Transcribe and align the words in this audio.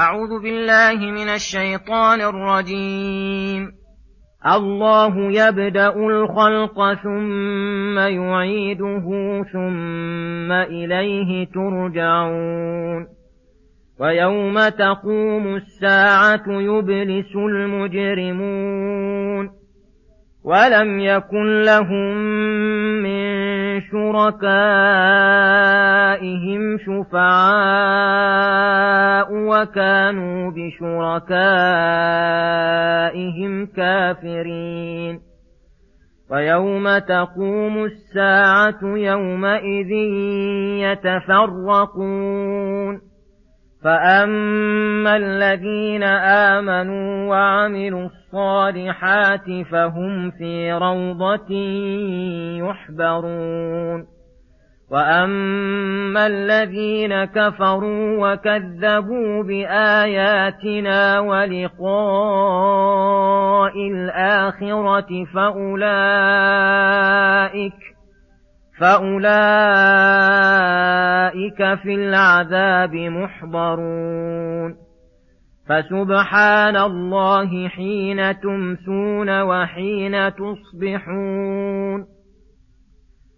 أعوذ 0.00 0.42
بالله 0.42 1.10
من 1.10 1.28
الشيطان 1.28 2.20
الرجيم. 2.20 3.72
الله 4.46 5.16
يبدأ 5.16 5.94
الخلق 5.96 6.94
ثم 7.02 7.98
يعيده 7.98 9.06
ثم 9.52 10.52
إليه 10.52 11.46
ترجعون. 11.46 13.06
ويوم 14.00 14.68
تقوم 14.68 15.56
الساعة 15.56 16.44
يبلس 16.48 17.36
المجرمون. 17.36 18.80
ولم 20.44 21.00
يكن 21.00 21.62
لهم 21.62 22.16
من 23.02 23.19
شركائهم 23.80 24.78
شفعاء 26.78 28.10
وكانوا 29.32 30.50
بشركائهم 30.50 31.30
كافرين 33.66 35.20
ويوم 36.30 36.98
تقوم 36.98 37.84
الساعة 37.84 38.78
يومئذ 38.82 39.90
يتفرقون 41.70 43.09
فأما 43.84 45.16
الذين 45.16 46.02
آمنوا 46.52 47.30
وعملوا 47.30 48.06
الصالحات 48.06 49.66
فهم 49.70 50.30
في 50.30 50.72
روضة 50.72 51.54
يحبرون 52.68 54.06
وأما 54.90 56.26
الذين 56.26 57.24
كفروا 57.24 58.32
وكذبوا 58.32 59.42
بآياتنا 59.42 61.20
ولقاء 61.20 61.90
الآخرة 63.76 65.24
فأولئك 65.34 66.40
فأولئك 68.80 70.20
في 71.82 71.94
العذاب 71.94 72.94
محضرون 72.94 74.76
فسبحان 75.68 76.76
الله 76.76 77.68
حين 77.68 78.40
تمسون 78.40 79.42
وحين 79.42 80.32
تصبحون 80.34 82.06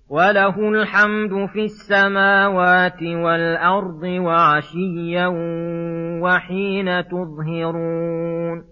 وله 0.08 0.68
الحمد 0.68 1.46
في 1.46 1.64
السماوات 1.64 3.02
والأرض 3.02 4.02
وعشيا 4.02 5.26
وحين 6.22 7.04
تظهرون 7.08 8.71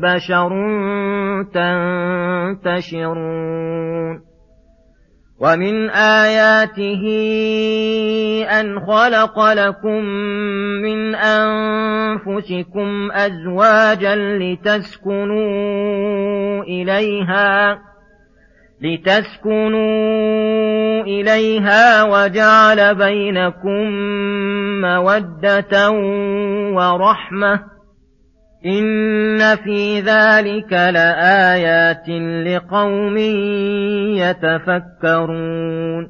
بشر 0.00 0.50
تنتشرون 2.64 4.28
ومن 5.40 5.90
آياته 5.90 7.04
أن 8.60 8.80
خلق 8.80 9.38
لكم 9.52 10.04
من 10.82 11.14
أنفسكم 11.14 12.88
أزواجا 13.12 14.14
لتسكنوا 14.38 15.42
إليها 16.62 17.78
لتسكنوا 18.80 19.88
إليها 21.02 22.02
وجعل 22.02 22.94
بينكم 22.94 23.90
مودة 24.80 25.90
ورحمة 26.72 27.77
إن 28.66 29.56
في 29.56 30.00
ذلك 30.00 30.72
لآيات 30.72 32.08
لقوم 32.46 33.16
يتفكرون 34.18 36.08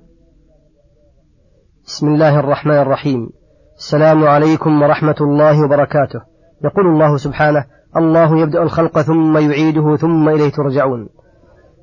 بسم 1.87 2.09
الله 2.09 2.41
الرحمن 2.41 2.79
الرحيم. 2.79 3.29
السلام 3.77 4.25
عليكم 4.25 4.83
ورحمة 4.83 5.15
الله 5.21 5.65
وبركاته. 5.65 6.21
يقول 6.65 6.87
الله 6.87 7.17
سبحانه 7.17 7.65
الله 7.97 8.41
يبدأ 8.43 8.63
الخلق 8.63 9.01
ثم 9.01 9.39
يعيده 9.39 9.97
ثم 9.97 10.29
إليه 10.29 10.51
ترجعون. 10.51 11.09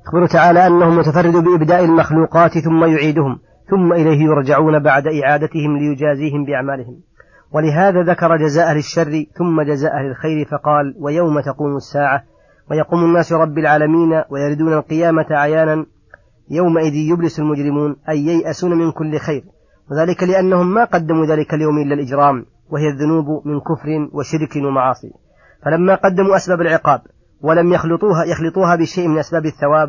يخبر 0.06 0.26
تعالى 0.26 0.66
أنه 0.66 0.90
متفرد 0.90 1.44
بإبداء 1.44 1.84
المخلوقات 1.84 2.58
ثم 2.58 2.84
يعيدهم 2.84 3.38
ثم 3.70 3.92
إليه 3.92 4.24
يرجعون 4.24 4.82
بعد 4.82 5.02
إعادتهم 5.24 5.78
ليجازيهم 5.78 6.44
بأعمالهم. 6.44 7.00
ولهذا 7.52 8.02
ذكر 8.02 8.36
جزاء 8.36 8.70
أهل 8.70 8.76
الشر 8.76 9.24
ثم 9.38 9.62
جزاء 9.62 9.92
أهل 9.92 10.06
الخير 10.06 10.44
فقال 10.44 10.94
ويوم 10.98 11.40
تقوم 11.40 11.76
الساعة 11.76 12.22
ويقوم 12.70 13.04
الناس 13.04 13.32
رب 13.32 13.58
العالمين 13.58 14.22
ويردون 14.30 14.72
القيامة 14.72 15.26
عيانا 15.30 15.86
يومئذ 16.50 16.94
يبلس 16.94 17.38
المجرمون 17.38 17.96
أي 18.08 18.18
ييأسون 18.18 18.78
من 18.78 18.92
كل 18.92 19.18
خير. 19.18 19.44
وذلك 19.90 20.22
لأنهم 20.22 20.74
ما 20.74 20.84
قدموا 20.84 21.26
ذلك 21.26 21.54
اليوم 21.54 21.78
إلا 21.78 21.94
الإجرام 21.94 22.46
وهي 22.70 22.88
الذنوب 22.88 23.46
من 23.46 23.60
كفر 23.60 24.08
وشرك 24.12 24.56
ومعاصي. 24.56 25.12
فلما 25.64 25.94
قدموا 25.94 26.36
أسباب 26.36 26.60
العقاب 26.60 27.00
ولم 27.42 27.72
يخلطوها 27.72 28.24
يخلطوها 28.24 28.76
بشيء 28.76 29.08
من 29.08 29.18
أسباب 29.18 29.46
الثواب 29.46 29.88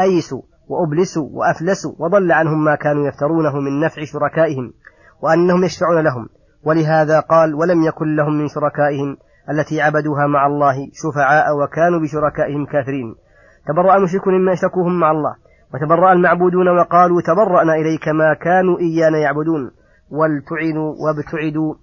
أيسوا 0.00 0.42
وأبلسوا 0.68 1.28
وأفلسوا 1.32 1.92
وضل 1.98 2.32
عنهم 2.32 2.64
ما 2.64 2.74
كانوا 2.74 3.08
يفترونه 3.08 3.60
من 3.60 3.80
نفع 3.80 4.04
شركائهم 4.04 4.72
وأنهم 5.22 5.64
يشفعون 5.64 6.04
لهم. 6.04 6.28
ولهذا 6.64 7.20
قال 7.20 7.54
ولم 7.54 7.82
يكن 7.82 8.16
لهم 8.16 8.32
من 8.32 8.48
شركائهم 8.48 9.16
التي 9.50 9.80
عبدوها 9.80 10.26
مع 10.26 10.46
الله 10.46 10.74
شفعاء 10.92 11.56
وكانوا 11.56 12.00
بشركائهم 12.00 12.66
كافرين. 12.66 13.14
تبرأ 13.68 13.96
المشركون 13.96 14.34
مما 14.34 14.52
أشركوهم 14.52 15.00
مع 15.00 15.10
الله 15.10 15.34
وتبرأ 15.74 16.12
المعبودون 16.12 16.68
وقالوا 16.68 17.20
تبرأنا 17.20 17.74
إليك 17.74 18.08
ما 18.08 18.34
كانوا 18.34 18.78
إيانا 18.78 19.18
يعبدون. 19.18 19.70
ولتعنوا 20.10 20.94
وابتعدوا 21.04 21.74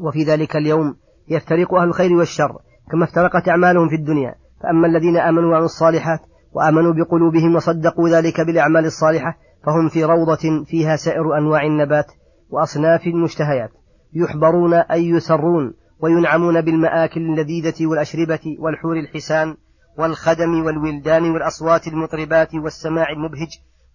وفي 0.00 0.24
ذلك 0.24 0.56
اليوم 0.56 0.96
يفترق 1.28 1.74
أهل 1.74 1.88
الخير 1.88 2.12
والشر 2.12 2.52
كما 2.90 3.04
افترقت 3.04 3.48
أعمالهم 3.48 3.88
في 3.88 3.94
الدنيا. 3.94 4.34
فأما 4.62 4.86
الذين 4.86 5.16
آمنوا 5.16 5.50
وعملوا 5.50 5.64
الصالحات 5.64 6.20
وآمنوا 6.52 6.92
بقلوبهم 6.92 7.54
وصدقوا 7.54 8.08
ذلك 8.08 8.40
بالأعمال 8.40 8.84
الصالحة 8.84 9.38
فهم 9.66 9.88
في 9.88 10.04
روضة 10.04 10.64
فيها 10.66 10.96
سائر 10.96 11.38
أنواع 11.38 11.62
النبات 11.62 12.06
وأصناف 12.50 13.06
المشتهيات 13.06 13.70
يحبرون 14.16 14.74
أي 14.74 15.08
يسرون 15.08 15.74
وينعمون 16.00 16.60
بالمآكل 16.60 17.20
اللذيذة 17.20 17.86
والأشربة 17.86 18.56
والحور 18.58 18.96
الحسان 18.96 19.56
والخدم 19.98 20.64
والولدان 20.64 21.30
والأصوات 21.30 21.86
المطربات 21.86 22.54
والسماع 22.54 23.10
المبهج 23.10 23.48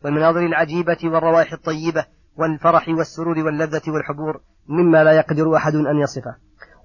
والمناظر 0.06 0.40
العجيبة 0.46 0.98
والروائح 1.04 1.54
الطيبة 1.54 2.06
والفرح 2.38 2.90
والسرور 2.90 3.40
واللذة 3.40 3.82
والحبور 3.88 4.42
مما 4.68 5.04
لا 5.04 5.12
يقدر 5.12 5.56
أحد 5.56 5.76
أن 5.76 6.00
يصفه. 6.00 6.36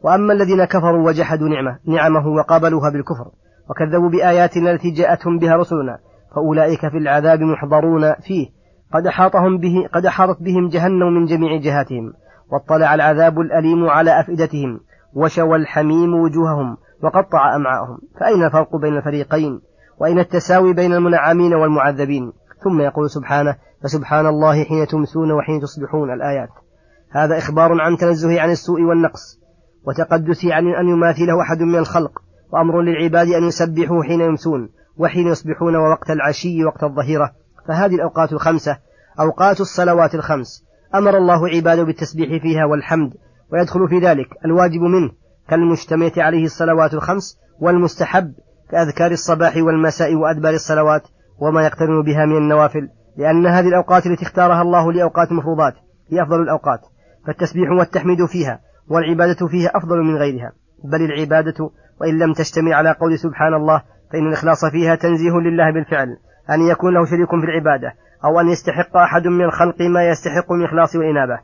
وأما 0.03 0.33
الذين 0.33 0.65
كفروا 0.65 1.07
وجحدوا 1.07 1.49
نعمة 1.49 1.79
نعمه 1.87 2.29
وقابلوها 2.29 2.91
بالكفر 2.91 3.31
وكذبوا 3.71 4.11
بآياتنا 4.11 4.71
التي 4.71 4.91
جاءتهم 4.91 5.39
بها 5.39 5.57
رسلنا 5.57 5.99
فأولئك 6.35 6.81
في 6.81 6.97
العذاب 6.97 7.41
محضرون 7.41 8.15
فيه. 8.15 8.47
قد 8.95 9.07
أحاطهم 9.07 9.59
به 9.59 9.89
قد 9.93 10.07
أحاطت 10.07 10.43
بهم 10.43 10.69
جهنم 10.69 11.15
من 11.15 11.25
جميع 11.25 11.61
جهاتهم. 11.61 12.13
واطلع 12.53 12.95
العذاب 12.95 13.41
الأليم 13.41 13.89
على 13.89 14.21
أفئدتهم 14.21 14.81
وشوى 15.15 15.57
الحميم 15.57 16.15
وجوههم 16.15 16.77
وقطع 17.03 17.57
أمعاءهم. 17.57 17.99
فأين 18.21 18.45
الفرق 18.45 18.77
بين 18.77 18.97
الفريقين؟ 18.97 19.61
وأين 20.01 20.19
التساوي 20.19 20.73
بين 20.73 20.93
المنعمين 20.93 21.55
والمعذبين؟ 21.55 22.33
ثم 22.65 22.81
يقول 22.81 23.11
سبحانه 23.11 23.57
فسبحان 23.83 24.27
الله 24.27 24.65
حين 24.65 24.87
تمسون 24.87 25.33
وحين 25.33 25.61
تصبحون 25.61 26.13
الآيات. 26.13 26.49
هذا 27.11 27.39
إخبار 27.39 27.81
عن 27.81 27.97
تنزه 27.97 28.41
عن 28.41 28.51
السوء 28.51 28.83
والنقص 28.83 29.41
وتقدسه 29.87 30.55
عن 30.55 30.67
أن 30.67 30.89
يماثله 30.89 31.43
أحد 31.43 31.61
من 31.61 31.79
الخلق 31.79 32.23
وأمر 32.53 32.81
للعباد 32.81 33.29
أن 33.29 33.45
يسبحوا 33.45 34.03
حين 34.03 34.21
يمسون 34.21 34.69
وحين 34.97 35.27
يصبحون 35.27 35.77
ووقت 35.77 36.11
العشي 36.11 36.65
وقت 36.65 36.85
الظهيرة. 36.85 37.33
فهذه 37.69 37.95
الأوقات 37.95 38.33
الخمسة 38.33 38.79
أوقات 39.21 39.61
الصلوات 39.61 40.15
الخمس. 40.15 40.66
أمر 40.99 41.17
الله 41.17 41.49
عباده 41.49 41.83
بالتسبيح 41.83 42.43
فيها 42.43 42.65
والحمد 42.65 43.13
ويدخل 43.53 43.89
في 43.89 43.99
ذلك 43.99 44.27
الواجب 44.45 44.81
منه 44.81 45.11
كالمجتمع 45.49 46.11
عليه 46.17 46.45
الصلوات 46.45 46.95
الخمس 46.95 47.39
والمستحب 47.61 48.33
كأذكار 48.71 49.11
الصباح 49.11 49.57
والمساء 49.57 50.15
وأدبار 50.15 50.55
الصلوات 50.55 51.03
وما 51.39 51.67
يقترن 51.67 52.03
بها 52.03 52.27
من 52.27 52.37
النوافل 52.37 52.89
لأن 53.17 53.47
هذه 53.47 53.69
الأوقات 53.69 54.07
التي 54.07 54.23
اختارها 54.23 54.63
الله 54.63 54.93
لأوقات 54.93 55.31
المفروضات 55.31 55.75
هي 56.11 56.23
أفضل 56.23 56.43
الأوقات 56.43 56.81
فالتسبيح 57.27 57.71
والتحميد 57.71 58.27
فيها 58.27 58.61
والعبادة 58.89 59.47
فيها 59.47 59.71
أفضل 59.75 59.99
من 59.99 60.17
غيرها 60.17 60.53
بل 60.85 61.03
العبادة 61.03 61.71
وإن 62.01 62.19
لم 62.19 62.33
تشتمل 62.33 62.73
على 62.73 62.93
قول 63.01 63.19
سبحان 63.19 63.55
الله 63.55 63.83
فإن 64.13 64.27
الإخلاص 64.29 64.65
فيها 64.65 64.95
تنزيه 64.95 65.33
لله 65.33 65.73
بالفعل. 65.73 66.09
أن 66.51 66.61
يكون 66.61 66.95
له 66.95 67.05
شريك 67.05 67.29
في 67.29 67.47
العبادة 67.47 67.95
أو 68.25 68.41
أن 68.41 68.49
يستحق 68.49 68.97
أحد 68.97 69.27
من 69.27 69.45
الخلق 69.45 69.83
ما 69.83 70.09
يستحق 70.09 70.53
من 70.53 70.61
الإخلاص 70.61 70.97
والإنابة 70.97 71.41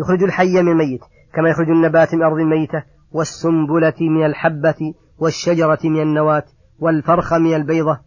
يخرج 0.00 0.22
الحي 0.22 0.62
من 0.62 0.72
الميت 0.72 1.00
كما 1.34 1.50
يخرج 1.50 1.70
النبات 1.70 2.14
من 2.14 2.22
أرض 2.22 2.38
الميتة 2.38 2.82
والسنبلة 3.12 3.94
من 4.00 4.26
الحبة 4.26 4.94
والشجرة 5.18 5.78
من 5.84 6.02
النواة 6.02 6.44
والفرخ 6.78 7.34
من 7.34 7.54
البيضة 7.54 8.00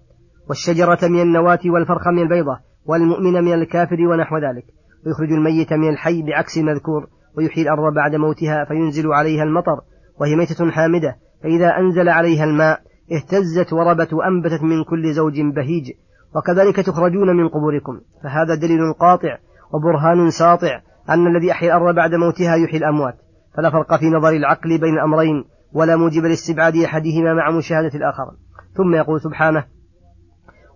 والشجرة 0.49 0.99
من 1.03 1.21
النواة 1.21 1.59
والفرخ 1.65 2.07
من 2.07 2.21
البيضة 2.21 2.59
والمؤمن 2.85 3.33
من 3.43 3.53
الكافر 3.53 4.01
ونحو 4.01 4.37
ذلك. 4.37 4.65
ويخرج 5.05 5.31
الميت 5.31 5.73
من 5.73 5.89
الحي 5.89 6.21
بعكس 6.21 6.57
المذكور 6.57 7.07
ويحيي 7.37 7.63
الأرض 7.63 7.93
بعد 7.93 8.15
موتها 8.15 8.65
فينزل 8.65 9.13
عليها 9.13 9.43
المطر 9.43 9.81
وهي 10.19 10.35
ميتة 10.35 10.71
حامدة 10.71 11.15
فإذا 11.43 11.77
أنزل 11.77 12.09
عليها 12.09 12.43
الماء 12.43 12.81
اهتزت 13.11 13.73
وربت 13.73 14.13
وأنبتت 14.13 14.63
من 14.63 14.83
كل 14.83 15.13
زوج 15.13 15.41
بهيج 15.41 15.91
وكذلك 16.35 16.75
تخرجون 16.75 17.35
من 17.35 17.47
قبوركم. 17.49 18.01
فهذا 18.23 18.55
دليل 18.55 18.93
قاطع 18.93 19.37
وبرهان 19.73 20.29
ساطع 20.29 20.81
أن 21.09 21.27
الذي 21.27 21.51
أحيا 21.51 21.67
الأرض 21.67 21.95
بعد 21.95 22.15
موتها 22.15 22.55
يحيي 22.55 22.79
الأموات. 22.79 23.15
فلا 23.57 23.69
فرق 23.69 23.99
في 23.99 24.09
نظر 24.09 24.29
العقل 24.29 24.77
بين 24.77 24.93
الأمرين 24.93 25.43
ولا 25.73 25.95
موجب 25.95 26.23
لاستبعاد 26.23 26.75
أحدهما 26.75 27.33
مع 27.33 27.51
مشاهدة 27.51 27.91
الآخر. 27.95 28.25
ثم 28.77 28.95
يقول 28.95 29.21
سبحانه 29.21 29.65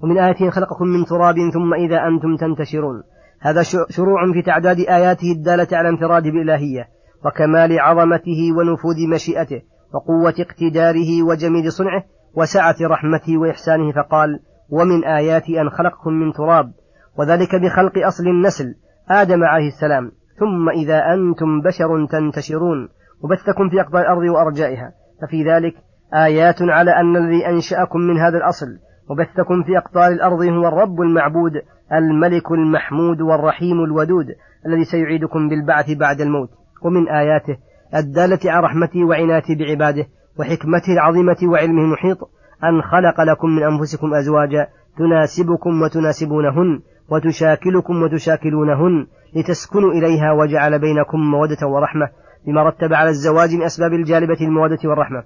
ومن 0.04 0.18
آياته 0.18 0.50
خلقكم 0.50 0.88
من 0.88 1.06
تراب 1.06 1.36
ثم 1.54 1.74
إذا 1.74 2.08
أنتم 2.08 2.36
تنتشرون. 2.36 3.04
هذا 3.40 3.62
شروع 3.90 4.34
في 4.34 4.42
تعداد 4.42 4.80
آياته 4.80 5.32
الدالة 5.32 5.68
على 5.72 5.90
انفراد 5.90 6.24
بالإلهية 6.24 6.88
وكمال 7.26 7.80
عظمته 7.80 8.54
ونفوذ 8.58 9.08
مشيئته 9.14 9.62
وقوة 9.94 10.34
اقتداره 10.40 11.24
وجميل 11.24 11.72
صنعه 11.72 12.04
وسعة 12.36 12.76
رحمته 12.82 13.38
وإحسانه 13.38 13.92
فقال 13.92 14.40
ومن 14.70 15.06
آياتي 15.06 15.62
أن 15.62 15.70
خلقكم 15.70 16.14
من 16.14 16.34
تراب 16.34 16.72
وذلك 17.20 17.56
بخلق 17.56 18.06
أصل 18.08 18.28
النسل 18.28 18.76
آدم 19.10 19.44
عليه 19.44 19.68
السلام 19.68 20.12
ثم 20.40 20.70
إذا 20.70 21.14
أنتم 21.14 21.62
بشر 21.62 22.06
تنتشرون 22.06 22.90
وبثكم 23.24 23.70
في 23.70 23.82
أقطار 23.82 24.02
الأرض 24.02 24.30
وأرجائها 24.30 24.92
ففي 25.22 25.44
ذلك 25.44 25.74
آيات 26.14 26.62
على 26.62 26.92
أن 26.92 27.16
الذي 27.16 27.48
أنشأكم 27.48 28.00
من 28.00 28.18
هذا 28.18 28.38
الأصل 28.38 28.68
وبثكم 29.10 29.64
في 29.64 29.78
أقطار 29.78 30.08
الأرض 30.08 30.42
هو 30.44 30.68
الرب 30.68 31.02
المعبود 31.02 31.52
الملك 31.94 32.52
المحمود 32.52 33.22
والرحيم 33.22 33.84
الودود 33.84 34.26
الذي 34.66 34.84
سيعيدكم 34.84 35.50
بالبعث 35.50 35.92
بعد 35.92 36.22
الموت. 36.22 36.50
ومن 36.84 37.10
آياته 37.10 37.58
الدالة 37.96 38.40
على 38.46 38.66
رحمته 38.66 39.06
وعنايته 39.06 39.56
بعباده 39.56 40.06
وحكمته 40.39 40.94
العظيمة 40.94 41.38
وعلمه 41.44 41.81
المحيط 41.81 42.18
أن 42.63 42.81
خلق 42.81 43.22
لكم 43.22 43.50
من 43.50 43.63
أنفسكم 43.63 44.13
أزواجا 44.13 44.68
تناسبكم 44.98 45.81
وتناسبونهن 45.81 46.80
وتشاكلكم 47.10 48.01
وتشاكلونهن 48.04 49.07
لتسكنوا 49.36 49.92
إليها 49.92 50.31
وجعل 50.31 50.80
بينكم 50.80 51.19
مودة 51.19 51.68
ورحمة 51.68 52.10
بما 52.48 52.63
رتب 52.63 52.94
على 52.94 53.10
الزواج 53.10 53.56
من 53.56 53.63
أسباب 53.63 53.94
الجالبة 53.94 54.38
المودة 54.42 54.80
والرحمة. 54.86 55.24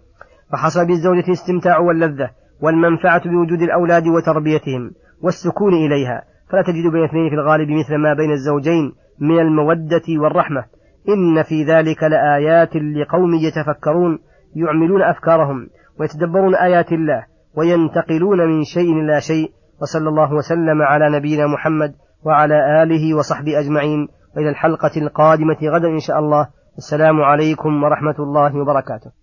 فحصل 0.51 0.87
بالزوجة 0.87 1.25
الاستمتاع 1.27 1.79
واللذة 1.79 2.29
والمنفعة 2.61 3.21
بوجود 3.29 3.61
الأولاد 3.61 4.07
وتربيتهم 4.07 4.91
والسكون 5.21 5.73
إليها. 5.73 6.23
فلا 6.49 6.61
تجد 6.61 6.91
بين 6.91 7.03
اثنين 7.03 7.29
في 7.29 7.35
الغالب 7.35 7.69
مثل 7.69 7.95
ما 7.95 8.13
بين 8.13 8.31
الزوجين 8.31 8.93
من 9.19 9.39
المودة 9.39 10.03
والرحمة. 10.21 10.63
إن 11.09 11.43
في 11.43 11.63
ذلك 11.63 12.03
لآيات 12.03 12.75
لقوم 12.75 13.33
يتفكرون. 13.33 14.19
يعملون 14.55 15.01
أفكارهم 15.01 15.67
ويتدبرون 15.99 16.55
آيات 16.55 16.91
الله 16.91 17.25
وينتقلون 17.57 18.37
من 18.37 18.63
شيء 18.63 18.93
إلى 18.93 19.21
شيء 19.21 19.51
وصلى 19.81 20.09
الله 20.09 20.33
وسلم 20.33 20.81
على 20.81 21.17
نبينا 21.17 21.47
محمد 21.47 21.93
وعلى 22.25 22.83
آله 22.83 23.17
وصحبه 23.17 23.59
أجمعين 23.59 24.07
وإلى 24.37 24.49
الحلقة 24.49 24.91
القادمة 24.97 25.57
غدا 25.63 25.87
إن 25.87 25.99
شاء 25.99 26.19
الله. 26.19 26.47
السلام 26.77 27.21
عليكم 27.21 27.83
ورحمة 27.83 28.15
الله 28.19 28.57
وبركاته. 28.61 29.20